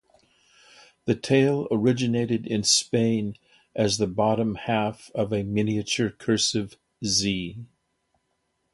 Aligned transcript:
The 1.05 1.13
tail 1.13 1.67
originated 1.69 2.47
in 2.47 2.63
Spain 2.63 3.35
as 3.75 3.99
the 3.99 4.07
bottom 4.07 4.55
half 4.55 5.11
of 5.13 5.31
a 5.31 5.43
miniature 5.43 6.09
cursive 6.09 6.75
z. 7.05 7.67